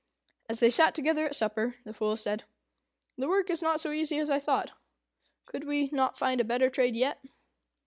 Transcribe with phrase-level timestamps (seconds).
[0.49, 2.45] As they sat together at supper, the Fool said,
[3.19, 4.71] "The work is not so easy as I thought.
[5.45, 7.21] Could we not find a better trade yet?"